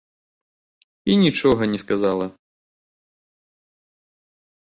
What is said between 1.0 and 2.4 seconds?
І нічога не сказала.